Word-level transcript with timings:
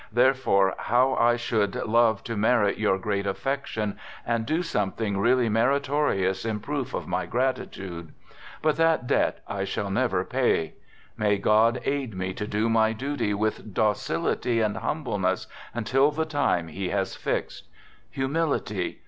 Therefore, 0.11 0.73
how 0.79 1.13
I 1.13 1.35
should 1.35 1.75
love 1.75 2.23
to 2.23 2.35
merit 2.35 2.79
your 2.79 2.97
great 2.97 3.27
affection 3.27 3.99
and 4.25 4.47
do 4.47 4.63
something 4.63 5.19
really 5.19 5.47
meritorious 5.47 6.43
in 6.43 6.59
proof 6.59 6.95
of 6.95 7.07
my 7.07 7.27
gratitude! 7.27 8.11
But 8.63 8.77
that 8.77 9.05
debt 9.05 9.43
I 9.47 9.63
shall 9.63 9.91
never 9.91 10.25
pay. 10.25 10.73
May 11.17 11.37
God 11.37 11.79
aid 11.85 12.15
me 12.15 12.33
to 12.33 12.47
do 12.47 12.67
my 12.67 12.93
duty 12.93 13.35
with 13.35 13.75
docility 13.75 14.59
and 14.59 14.77
humbleness 14.77 15.45
until 15.71 16.09
the 16.09 16.25
time 16.25 16.69
He 16.69 16.89
has 16.89 17.13
fixed. 17.13 17.67
Humility 18.09 18.97